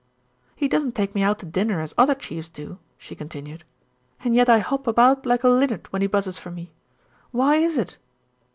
[0.55, 3.63] "He doesn't take me out to dinner as other chiefs do," she continued;
[4.25, 6.73] "yet I hop about like a linnet when he buzzes for me.
[7.29, 7.99] Why is it?"